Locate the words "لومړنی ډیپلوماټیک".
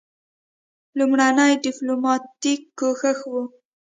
0.97-2.61